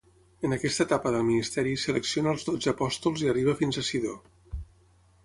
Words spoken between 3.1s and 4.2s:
i arriba fins a Sidó.